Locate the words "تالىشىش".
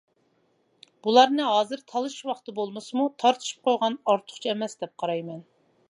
1.93-2.23